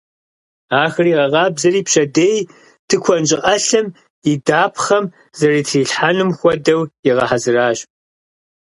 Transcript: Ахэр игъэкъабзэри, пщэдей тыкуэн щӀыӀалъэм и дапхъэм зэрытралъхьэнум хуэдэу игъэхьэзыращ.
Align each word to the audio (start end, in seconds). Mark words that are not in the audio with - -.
Ахэр 0.83 1.05
игъэкъабзэри, 1.11 1.81
пщэдей 1.85 2.37
тыкуэн 2.87 3.23
щӀыӀалъэм 3.29 3.87
и 4.31 4.33
дапхъэм 4.45 5.05
зэрытралъхьэнум 5.37 6.31
хуэдэу 6.37 6.81
игъэхьэзыращ. 7.07 7.79